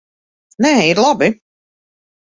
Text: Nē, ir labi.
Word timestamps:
Nē, 0.65 0.71
ir 0.93 1.03
labi. 1.05 1.31